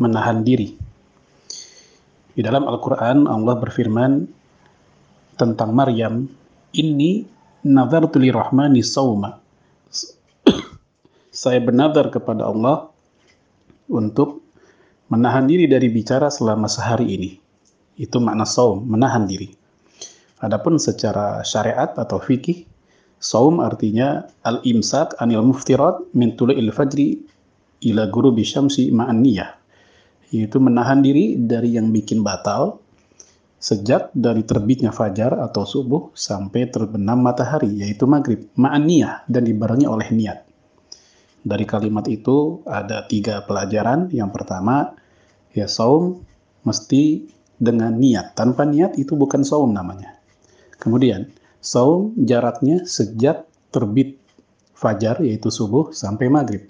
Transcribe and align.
menahan 0.00 0.40
diri. 0.42 0.72
Di 2.32 2.40
dalam 2.40 2.64
Al-Quran 2.64 3.28
Allah 3.28 3.54
berfirman 3.60 4.24
tentang 5.36 5.76
Maryam, 5.76 6.24
Inni 6.70 7.26
nazartu 7.66 8.22
lirrahmani 8.22 8.80
sauma 8.80 9.36
saya 11.42 11.58
bernadar 11.60 12.08
kepada 12.08 12.46
Allah 12.46 12.88
untuk 13.90 14.40
menahan 15.10 15.44
diri 15.50 15.66
dari 15.66 15.90
bicara 15.90 16.30
selama 16.30 16.70
sehari 16.70 17.10
ini. 17.10 17.30
Itu 18.00 18.22
makna 18.22 18.46
saum, 18.48 18.86
menahan 18.86 19.26
diri. 19.28 19.50
Adapun 20.40 20.80
secara 20.80 21.44
syariat 21.44 21.92
atau 22.00 22.16
fikih, 22.16 22.64
saum 23.20 23.60
artinya 23.60 24.24
al-imsak 24.46 25.18
anil 25.20 25.44
muftirat 25.44 26.00
min 26.16 26.32
tulu'il 26.32 26.72
fajri 26.72 27.20
ila 27.84 28.08
guru 28.08 28.32
bisyamsi 28.32 28.88
ma'an 28.88 29.20
niyah. 29.20 29.59
Yaitu 30.30 30.62
menahan 30.62 31.02
diri 31.02 31.34
dari 31.38 31.74
yang 31.74 31.90
bikin 31.90 32.22
batal 32.22 32.78
sejak 33.60 34.08
dari 34.16 34.40
terbitnya 34.40 34.88
fajar 34.88 35.36
atau 35.36 35.68
subuh 35.68 36.16
sampai 36.16 36.72
terbenam 36.72 37.20
matahari, 37.20 37.84
yaitu 37.84 38.08
maghrib, 38.08 38.48
ma'an 38.56 38.88
niyah, 38.88 39.20
dan 39.28 39.44
dibarengi 39.44 39.84
oleh 39.84 40.08
niat. 40.08 40.48
Dari 41.40 41.64
kalimat 41.68 42.08
itu 42.08 42.64
ada 42.64 43.04
tiga 43.04 43.44
pelajaran. 43.44 44.08
Yang 44.12 44.30
pertama, 44.32 44.96
ya 45.52 45.68
saum 45.68 46.24
mesti 46.64 47.28
dengan 47.60 47.96
niat. 47.96 48.32
Tanpa 48.36 48.64
niat 48.64 48.96
itu 48.96 49.16
bukan 49.16 49.44
saum 49.44 49.72
namanya. 49.72 50.16
Kemudian, 50.80 51.28
saum 51.60 52.16
jaraknya 52.16 52.88
sejak 52.88 53.44
terbit 53.68 54.16
fajar 54.72 55.20
yaitu 55.20 55.52
subuh 55.52 55.92
sampai 55.92 56.32
maghrib. 56.32 56.68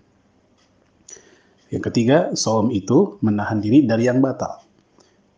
Yang 1.70 1.82
ketiga, 1.90 2.34
saum 2.34 2.74
itu 2.74 3.18
menahan 3.22 3.62
diri 3.62 3.86
dari 3.86 4.10
yang 4.10 4.18
batal. 4.18 4.58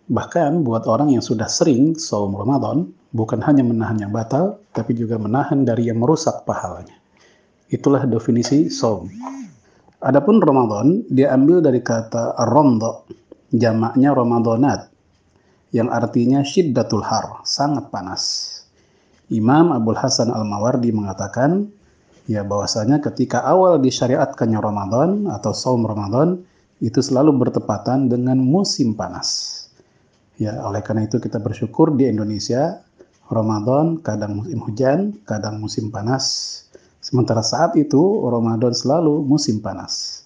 Bahkan 0.09 0.65
buat 0.65 0.89
orang 0.89 1.13
yang 1.13 1.21
sudah 1.21 1.47
sering 1.47 1.95
saum 1.95 2.33
Ramadan, 2.33 2.89
bukan 3.13 3.45
hanya 3.45 3.61
menahan 3.61 4.01
yang 4.01 4.13
batal, 4.13 4.59
tapi 4.73 4.97
juga 4.97 5.21
menahan 5.21 5.63
dari 5.63 5.93
yang 5.93 6.01
merusak 6.01 6.49
pahalanya. 6.49 6.97
Itulah 7.69 8.09
definisi 8.09 8.73
saum. 8.73 9.13
Adapun 10.03 10.43
Ramadan 10.43 11.05
diambil 11.07 11.63
dari 11.63 11.79
kata 11.85 12.35
romdo, 12.51 13.07
jamaknya 13.53 14.17
Ramadanat, 14.17 14.91
yang 15.73 15.89
artinya 15.89 16.45
syiddatul 16.45 17.05
har, 17.05 17.45
sangat 17.47 17.89
panas. 17.89 18.51
Imam 19.33 19.73
Abdul 19.73 19.97
Hasan 19.97 20.29
Al-Mawardi 20.29 20.93
mengatakan, 20.93 21.73
ya 22.27 22.43
bahwasanya 22.47 23.03
ketika 23.03 23.43
awal 23.43 23.79
disyariatkannya 23.79 24.59
Ramadan 24.59 25.11
atau 25.31 25.55
saum 25.55 25.87
Ramadan, 25.87 26.43
itu 26.83 26.99
selalu 26.99 27.39
bertepatan 27.39 28.11
dengan 28.11 28.43
musim 28.43 28.99
panas. 28.99 29.59
Ya, 30.37 30.59
oleh 30.67 30.83
karena 30.83 31.07
itu 31.07 31.23
kita 31.23 31.39
bersyukur 31.39 31.95
di 31.95 32.11
Indonesia 32.11 32.83
Ramadan 33.31 34.03
kadang 34.03 34.43
musim 34.43 34.59
hujan, 34.59 34.99
kadang 35.23 35.63
musim 35.63 35.95
panas, 35.95 36.27
Sementara 37.03 37.43
saat 37.43 37.75
itu 37.75 37.99
Ramadan 38.31 38.71
selalu 38.71 39.27
musim 39.27 39.59
panas. 39.59 40.23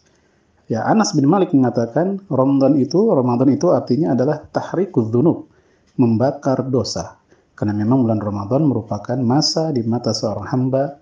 Ya 0.68 0.84
Anas 0.84 1.16
bin 1.16 1.24
Malik 1.24 1.56
mengatakan 1.56 2.20
Ramadan 2.28 2.76
itu 2.76 3.16
Ramadan 3.16 3.48
itu 3.48 3.72
artinya 3.72 4.12
adalah 4.12 4.44
tahrikud 4.44 5.08
dzunub, 5.08 5.48
membakar 5.96 6.68
dosa. 6.68 7.16
Karena 7.56 7.72
memang 7.72 8.04
bulan 8.04 8.20
Ramadan 8.20 8.68
merupakan 8.68 9.16
masa 9.16 9.72
di 9.72 9.80
mata 9.88 10.12
seorang 10.12 10.44
hamba 10.52 11.00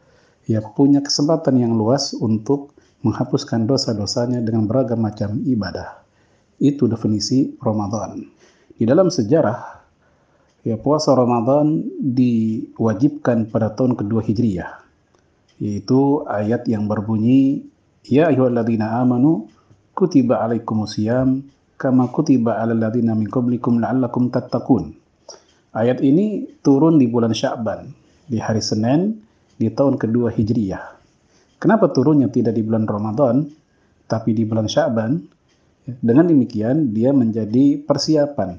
yang 0.50 0.72
punya 0.76 1.00
kesempatan 1.00 1.60
yang 1.60 1.72
luas 1.72 2.12
untuk 2.16 2.76
menghapuskan 3.04 3.68
dosa-dosanya 3.68 4.40
dengan 4.40 4.64
beragam 4.64 5.00
macam 5.00 5.40
ibadah. 5.44 6.00
Itu 6.60 6.88
definisi 6.88 7.52
Ramadan. 7.60 8.24
Di 8.74 8.84
dalam 8.88 9.12
sejarah, 9.12 9.84
ya 10.64 10.80
puasa 10.80 11.12
Ramadan 11.12 11.84
diwajibkan 12.00 13.52
pada 13.52 13.72
tahun 13.76 13.96
kedua 14.00 14.24
Hijriyah 14.24 14.84
yaitu 15.62 16.26
ayat 16.26 16.66
yang 16.66 16.90
berbunyi 16.90 17.62
ya 18.02 18.30
ayyuhalladzina 18.30 18.98
amanu 18.98 19.46
kutiba 19.94 20.42
alaikumusiyam 20.42 21.46
kama 21.78 22.10
kutiba 22.10 22.58
alal 22.58 22.78
ladzina 22.78 23.14
min 23.14 23.30
qablikum 23.30 23.78
la'allakum 23.78 24.30
tattaqun. 24.30 24.94
Ayat 25.74 25.98
ini 26.06 26.46
turun 26.62 27.02
di 27.02 27.10
bulan 27.10 27.34
Sya'ban, 27.34 27.90
di 28.30 28.38
hari 28.38 28.62
Senin 28.62 29.18
di 29.56 29.70
tahun 29.70 29.98
kedua 30.00 30.34
Hijriyah. 30.34 30.84
Kenapa 31.58 31.88
turunnya 31.90 32.28
tidak 32.28 32.58
di 32.58 32.62
bulan 32.66 32.84
Ramadan 32.84 33.46
tapi 34.04 34.36
di 34.36 34.44
bulan 34.44 34.68
Sya'ban? 34.68 35.12
Dengan 35.84 36.24
demikian 36.28 36.96
dia 36.96 37.12
menjadi 37.12 37.76
persiapan 37.80 38.56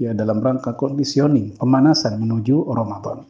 ya 0.00 0.12
dalam 0.12 0.40
rangka 0.40 0.76
conditioning, 0.76 1.56
pemanasan 1.56 2.20
menuju 2.20 2.68
Ramadan. 2.72 3.24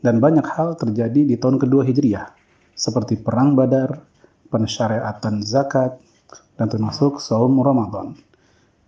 Dan 0.00 0.18
banyak 0.18 0.46
hal 0.46 0.80
terjadi 0.80 1.28
di 1.28 1.36
tahun 1.36 1.60
kedua 1.60 1.84
Hijriah, 1.84 2.32
seperti 2.72 3.20
perang 3.20 3.52
Badar, 3.52 4.00
pensyariatan 4.48 5.44
zakat, 5.44 6.00
dan 6.56 6.66
termasuk 6.72 7.20
saum 7.20 7.60
Ramadan. 7.60 8.16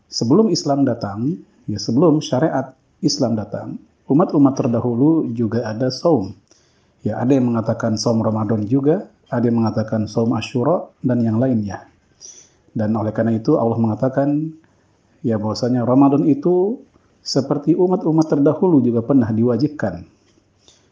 Sebelum 0.09 0.49
Islam 0.49 0.89
datang, 0.89 1.37
ya 1.69 1.77
sebelum 1.77 2.21
syariat 2.25 2.73
Islam 3.05 3.37
datang, 3.37 3.77
umat-umat 4.09 4.55
terdahulu 4.57 5.29
juga 5.33 5.69
ada 5.69 5.93
saum. 5.93 6.33
Ya, 7.03 7.19
ada 7.19 7.35
yang 7.35 7.51
mengatakan 7.51 7.99
saum 7.99 8.23
Ramadan 8.23 8.63
juga, 8.67 9.11
ada 9.27 9.43
yang 9.43 9.59
mengatakan 9.59 10.07
saum 10.07 10.31
Ashura 10.39 10.87
dan 11.03 11.19
yang 11.27 11.43
lainnya. 11.43 11.91
Dan 12.73 12.95
oleh 12.95 13.11
karena 13.11 13.37
itu 13.37 13.59
Allah 13.59 13.77
mengatakan 13.77 14.55
ya 15.21 15.37
bahwasanya 15.37 15.83
Ramadan 15.83 16.25
itu 16.25 16.81
seperti 17.23 17.75
umat-umat 17.79 18.27
terdahulu 18.31 18.79
juga 18.83 19.03
pernah 19.03 19.29
diwajibkan. 19.31 20.07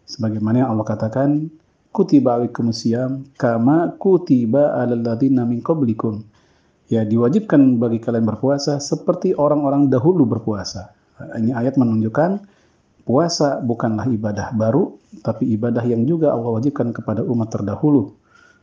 Sebagaimana 0.07 0.67
Allah 0.67 0.83
katakan 0.83 1.47
kutiba 1.95 2.39
alaikumusiyam 2.39 3.31
kama 3.39 3.95
kutiba 3.99 4.75
alal 4.79 5.03
ladzina 5.03 5.47
min 5.47 5.63
qablikum. 5.63 6.27
Ya 6.91 7.07
diwajibkan 7.07 7.79
bagi 7.79 8.03
kalian 8.03 8.27
berpuasa 8.27 8.83
seperti 8.83 9.39
orang-orang 9.39 9.87
dahulu 9.87 10.27
berpuasa. 10.27 10.91
Ini 11.39 11.55
ayat 11.55 11.79
menunjukkan 11.79 12.43
puasa 13.03 13.61
bukanlah 13.61 14.07
ibadah 14.11 14.53
baru 14.55 14.97
tapi 15.25 15.51
ibadah 15.55 15.83
yang 15.85 16.07
juga 16.07 16.33
Allah 16.33 16.61
wajibkan 16.61 16.95
kepada 16.95 17.21
umat 17.27 17.49
terdahulu 17.51 18.15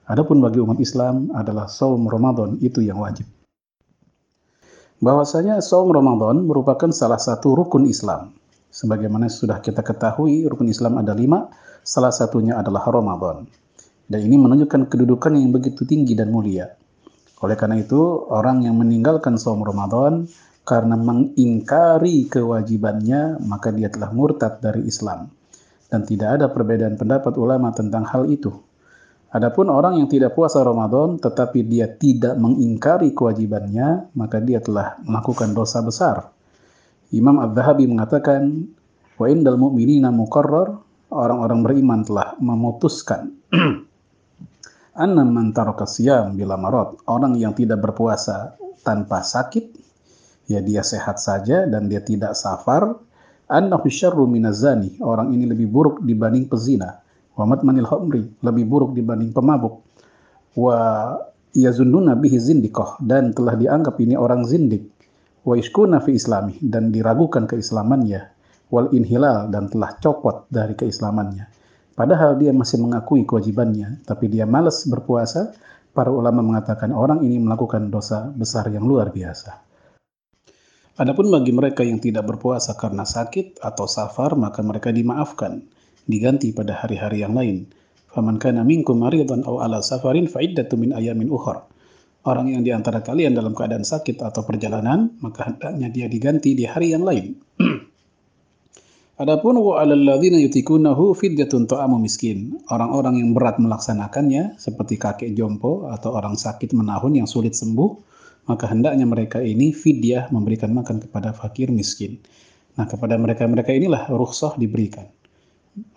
adapun 0.08 0.40
bagi 0.40 0.62
umat 0.64 0.80
Islam 0.82 1.30
adalah 1.36 1.70
saum 1.70 2.06
Ramadan 2.08 2.58
itu 2.64 2.82
yang 2.82 3.02
wajib 3.02 3.26
bahwasanya 5.04 5.62
saum 5.62 5.94
Ramadan 5.94 6.46
merupakan 6.46 6.90
salah 6.90 7.22
satu 7.22 7.54
rukun 7.54 7.86
Islam 7.86 8.38
Sebagaimana 8.78 9.26
sudah 9.26 9.58
kita 9.64 9.82
ketahui, 9.82 10.46
rukun 10.46 10.70
Islam 10.70 11.02
ada 11.02 11.16
lima, 11.18 11.50
salah 11.82 12.14
satunya 12.14 12.60
adalah 12.60 12.86
Ramadan. 12.86 13.48
Dan 14.06 14.20
ini 14.22 14.38
menunjukkan 14.38 14.86
kedudukan 14.92 15.34
yang 15.34 15.50
begitu 15.50 15.82
tinggi 15.82 16.14
dan 16.14 16.30
mulia. 16.30 16.78
Oleh 17.42 17.58
karena 17.58 17.82
itu, 17.82 17.98
orang 18.30 18.70
yang 18.70 18.78
meninggalkan 18.78 19.34
saum 19.42 19.66
Ramadan 19.66 20.30
karena 20.68 21.00
mengingkari 21.00 22.28
kewajibannya, 22.28 23.40
maka 23.48 23.72
dia 23.72 23.88
telah 23.88 24.12
murtad 24.12 24.60
dari 24.60 24.84
Islam. 24.84 25.32
Dan 25.88 26.04
tidak 26.04 26.44
ada 26.44 26.52
perbedaan 26.52 27.00
pendapat 27.00 27.40
ulama 27.40 27.72
tentang 27.72 28.04
hal 28.04 28.28
itu. 28.28 28.52
Adapun 29.32 29.72
orang 29.72 29.96
yang 29.96 30.12
tidak 30.12 30.36
puasa 30.36 30.60
Ramadan 30.60 31.16
tetapi 31.16 31.64
dia 31.64 31.88
tidak 31.88 32.36
mengingkari 32.36 33.16
kewajibannya, 33.16 34.12
maka 34.12 34.44
dia 34.44 34.60
telah 34.60 35.00
melakukan 35.08 35.56
dosa 35.56 35.80
besar 35.80 36.36
Imam 37.16 37.40
Ad-Dhahabi 37.40 37.88
mengatakan, 37.88 38.68
wa 39.16 39.26
indal 39.32 39.56
mu'minina 39.56 40.12
muqarrar, 40.12 40.76
orang-orang 41.08 41.64
beriman 41.64 42.04
telah 42.04 42.36
memutuskan 42.44 43.32
anna 45.04 45.24
man 45.24 45.56
taraka 45.56 45.88
siyam 45.88 46.36
bila 46.36 46.60
marad, 46.60 47.00
orang 47.08 47.40
yang 47.40 47.56
tidak 47.56 47.80
berpuasa 47.80 48.60
tanpa 48.84 49.24
sakit, 49.24 49.87
ya 50.48 50.64
dia 50.64 50.82
sehat 50.82 51.20
saja 51.20 51.68
dan 51.68 51.92
dia 51.92 52.00
tidak 52.00 52.34
safar, 52.34 52.96
annahu 53.52 53.92
syarru 53.92 54.26
minazani, 54.26 54.98
orang 55.04 55.36
ini 55.36 55.46
lebih 55.46 55.68
buruk 55.68 56.02
dibanding 56.02 56.48
pezina, 56.48 57.04
wa 57.36 57.44
matmanil 57.44 57.86
khamri, 57.86 58.24
lebih 58.42 58.66
buruk 58.66 58.92
dibanding 58.96 59.36
pemabuk, 59.36 59.84
wa 60.56 60.80
yazunnuna 61.54 62.18
bihi 62.18 62.40
zindikoh 62.40 62.98
dan 63.04 63.36
telah 63.36 63.60
dianggap 63.60 64.00
ini 64.00 64.16
orang 64.18 64.48
zindik. 64.48 64.88
Wa 65.48 65.56
iskuna 65.56 66.04
fi 66.04 66.14
islami. 66.14 66.60
Dan 66.60 66.92
diragukan 66.92 67.48
keislamannya. 67.48 68.22
Wal 68.68 68.92
inhilal. 68.92 69.48
Dan 69.48 69.72
telah 69.72 69.96
copot 70.04 70.44
dari 70.52 70.76
keislamannya. 70.76 71.48
Padahal 71.96 72.36
dia 72.36 72.52
masih 72.52 72.84
mengakui 72.84 73.24
kewajibannya. 73.24 74.04
Tapi 74.04 74.28
dia 74.28 74.44
malas 74.44 74.84
berpuasa. 74.92 75.56
Para 75.96 76.12
ulama 76.12 76.44
mengatakan 76.44 76.92
orang 76.92 77.24
ini 77.24 77.40
melakukan 77.40 77.90
dosa 77.90 78.28
besar 78.30 78.70
yang 78.70 78.86
luar 78.86 79.10
biasa 79.10 79.67
Adapun 80.98 81.30
bagi 81.30 81.54
mereka 81.54 81.86
yang 81.86 82.02
tidak 82.02 82.26
berpuasa 82.26 82.74
karena 82.74 83.06
sakit 83.06 83.62
atau 83.62 83.86
safar, 83.86 84.34
maka 84.34 84.66
mereka 84.66 84.90
dimaafkan, 84.90 85.62
diganti 86.10 86.50
pada 86.50 86.74
hari-hari 86.74 87.22
yang 87.22 87.38
lain. 87.38 87.70
Faman 88.10 88.42
kana 88.42 88.66
minkum 88.66 88.98
maridan 88.98 89.46
aw 89.46 89.62
ala 89.62 89.86
safarin 89.86 90.26
fa 90.26 90.42
min 90.74 90.98
ayamin 90.98 91.30
ukhra. 91.30 91.62
Orang 92.26 92.50
yang 92.50 92.66
di 92.66 92.74
antara 92.74 93.06
kalian 93.06 93.38
dalam 93.38 93.54
keadaan 93.54 93.86
sakit 93.86 94.26
atau 94.26 94.42
perjalanan, 94.42 95.14
maka 95.22 95.54
hendaknya 95.54 95.94
dia 95.94 96.10
diganti 96.10 96.58
di 96.58 96.66
hari 96.66 96.98
yang 96.98 97.06
lain. 97.06 97.38
Adapun 99.22 99.54
wa 99.62 99.78
'alal 99.78 100.02
ladzina 100.02 100.42
yutikunahu 100.42 101.14
fidyatun 101.14 101.70
ta'amu 101.70 102.02
miskin. 102.02 102.58
Orang-orang 102.74 103.22
yang 103.22 103.38
berat 103.38 103.62
melaksanakannya 103.62 104.58
seperti 104.58 104.98
kakek 104.98 105.38
jompo 105.38 105.86
atau 105.94 106.18
orang 106.18 106.34
sakit 106.34 106.74
menahun 106.74 107.22
yang 107.22 107.30
sulit 107.30 107.54
sembuh, 107.54 108.07
maka 108.48 108.66
hendaknya 108.72 109.04
mereka 109.04 109.44
ini 109.44 109.76
fidyah 109.76 110.32
memberikan 110.32 110.72
makan 110.72 111.04
kepada 111.04 111.36
fakir 111.36 111.68
miskin. 111.68 112.18
Nah, 112.80 112.88
kepada 112.88 113.20
mereka-mereka 113.20 113.76
inilah 113.76 114.08
rukhsah 114.08 114.56
diberikan 114.56 115.06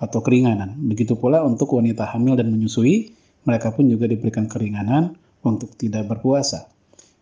atau 0.03 0.21
keringanan. 0.21 0.77
Begitu 0.91 1.17
pula 1.17 1.41
untuk 1.47 1.73
wanita 1.79 2.05
hamil 2.11 2.37
dan 2.37 2.53
menyusui, 2.53 3.15
mereka 3.49 3.73
pun 3.73 3.89
juga 3.89 4.11
diberikan 4.11 4.51
keringanan 4.51 5.17
untuk 5.47 5.73
tidak 5.79 6.11
berpuasa. 6.11 6.69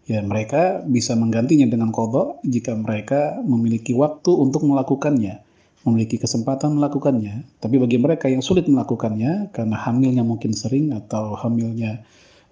Ya, 0.08 0.24
mereka 0.24 0.80
bisa 0.88 1.12
menggantinya 1.12 1.68
dengan 1.68 1.92
kodok 1.92 2.40
jika 2.40 2.72
mereka 2.72 3.36
memiliki 3.44 3.92
waktu 3.92 4.32
untuk 4.32 4.64
melakukannya, 4.64 5.44
memiliki 5.84 6.16
kesempatan 6.16 6.80
melakukannya. 6.80 7.44
Tapi 7.60 7.76
bagi 7.76 8.00
mereka 8.00 8.32
yang 8.32 8.40
sulit 8.40 8.64
melakukannya 8.72 9.52
karena 9.52 9.76
hamilnya 9.76 10.24
mungkin 10.24 10.56
sering 10.56 10.96
atau 10.96 11.36
hamilnya 11.36 12.00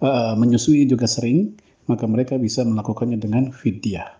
uh, 0.05 0.37
menyusui 0.37 0.85
juga 0.85 1.09
sering, 1.09 1.57
maka 1.87 2.05
mereka 2.05 2.35
bisa 2.35 2.61
melakukannya 2.67 3.17
dengan 3.17 3.49
fidyah. 3.49 4.19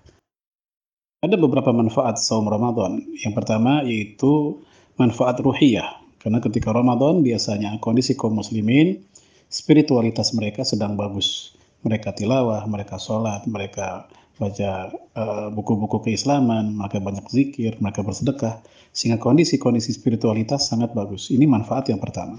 Ada 1.18 1.36
beberapa 1.36 1.75
manfaat 1.75 2.22
saum 2.22 2.48
Ramadan. 2.48 3.04
Yang 3.19 3.34
pertama 3.36 3.84
yaitu 3.84 4.64
manfaat 4.96 5.42
ruhiyah. 5.44 6.00
Karena 6.22 6.40
ketika 6.42 6.69
Ramadan 6.74 7.22
biasanya 7.22 7.78
kondisi 7.84 8.14
kaum 8.14 8.38
muslimin, 8.38 9.02
spiritualitas 9.50 10.31
mereka 10.38 10.62
sedang 10.62 10.94
bagus. 10.94 11.58
Mereka 11.81 12.14
tilawah, 12.14 12.66
mereka 12.69 12.98
sholat, 13.02 13.46
mereka 13.50 14.10
baca 14.38 14.94
eh, 14.94 15.48
buku-buku 15.50 15.98
uh, 15.98 16.04
keislaman, 16.06 16.78
mereka 16.78 17.02
banyak 17.02 17.25
zikir, 17.34 17.74
mereka 17.81 18.06
bersedekah, 18.06 18.62
sehingga 18.94 19.18
kondisi-kondisi 19.18 19.98
spiritualitas 19.98 20.69
sangat 20.69 20.94
bagus. 20.94 21.34
Ini 21.34 21.50
manfaat 21.50 21.90
yang 21.90 21.98
pertama. 21.98 22.38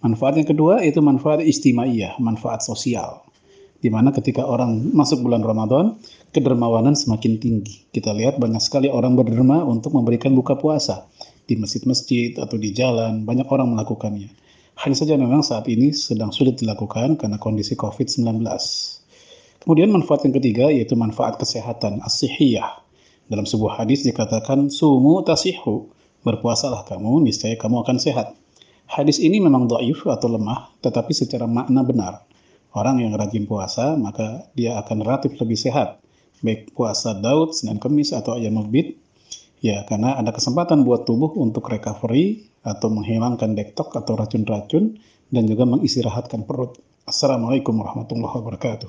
Manfaat 0.00 0.40
yang 0.40 0.48
kedua 0.48 0.80
itu 0.80 1.04
manfaat 1.04 1.44
istimaiyah, 1.44 2.16
manfaat 2.16 2.64
sosial 2.64 3.25
di 3.86 3.90
mana 3.94 4.10
ketika 4.10 4.42
orang 4.42 4.90
masuk 4.90 5.22
bulan 5.22 5.46
Ramadan, 5.46 5.94
kedermawanan 6.34 6.98
semakin 6.98 7.38
tinggi. 7.38 7.86
Kita 7.94 8.10
lihat 8.10 8.42
banyak 8.42 8.58
sekali 8.58 8.90
orang 8.90 9.14
berderma 9.14 9.62
untuk 9.62 9.94
memberikan 9.94 10.34
buka 10.34 10.58
puasa 10.58 11.06
di 11.46 11.54
masjid-masjid 11.54 12.34
atau 12.34 12.58
di 12.58 12.74
jalan, 12.74 13.22
banyak 13.22 13.46
orang 13.46 13.70
melakukannya. 13.70 14.26
Hanya 14.82 14.96
saja 14.98 15.14
memang 15.14 15.46
saat 15.46 15.70
ini 15.70 15.94
sedang 15.94 16.34
sulit 16.34 16.58
dilakukan 16.58 17.14
karena 17.14 17.38
kondisi 17.38 17.78
COVID-19. 17.78 18.42
Kemudian 19.62 19.94
manfaat 19.94 20.26
yang 20.26 20.34
ketiga 20.34 20.66
yaitu 20.66 20.98
manfaat 20.98 21.38
kesehatan 21.38 22.02
as-sihiyah. 22.02 22.82
Dalam 23.30 23.46
sebuah 23.46 23.86
hadis 23.86 24.02
dikatakan 24.02 24.66
sumu 24.66 25.22
tasihu, 25.22 25.94
berpuasalah 26.26 26.82
kamu 26.90 27.22
niscaya 27.22 27.54
kamu 27.54 27.86
akan 27.86 28.02
sehat. 28.02 28.34
Hadis 28.90 29.22
ini 29.22 29.38
memang 29.38 29.70
dhaif 29.70 30.02
atau 30.10 30.26
lemah, 30.26 30.74
tetapi 30.82 31.14
secara 31.14 31.46
makna 31.46 31.86
benar 31.86 32.26
orang 32.76 33.00
yang 33.00 33.16
rajin 33.16 33.48
puasa, 33.48 33.96
maka 33.96 34.44
dia 34.52 34.76
akan 34.76 35.00
relatif 35.00 35.40
lebih 35.40 35.56
sehat. 35.56 35.96
Baik 36.44 36.76
puasa 36.76 37.16
Daud, 37.16 37.56
Senin 37.56 37.80
Kemis, 37.80 38.12
atau 38.12 38.36
ayam 38.36 38.60
Mabit, 38.60 39.00
ya 39.64 39.88
karena 39.88 40.20
ada 40.20 40.36
kesempatan 40.36 40.84
buat 40.84 41.08
tubuh 41.08 41.32
untuk 41.40 41.72
recovery 41.72 42.44
atau 42.60 42.92
menghilangkan 42.92 43.56
dektok 43.56 43.96
atau 43.96 44.20
racun-racun 44.20 45.00
dan 45.32 45.48
juga 45.48 45.64
mengistirahatkan 45.64 46.44
perut. 46.44 46.76
Assalamualaikum 47.08 47.72
warahmatullahi 47.80 48.36
wabarakatuh. 48.36 48.84